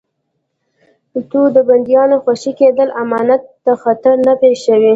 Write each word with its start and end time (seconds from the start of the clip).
نو 1.29 1.39
د 1.55 1.57
بندیانو 1.67 2.17
خوشي 2.23 2.51
کېدل 2.59 2.89
امنیت 3.03 3.41
ته 3.63 3.73
خطر 3.83 4.15
نه 4.27 4.33
پېښوي. 4.41 4.89